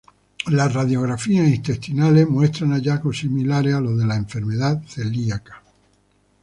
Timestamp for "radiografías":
0.73-1.47